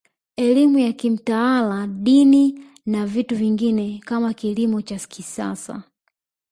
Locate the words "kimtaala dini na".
0.93-3.05